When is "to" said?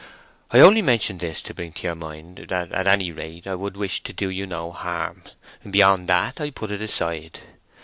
1.43-1.53, 1.73-1.83, 4.01-4.11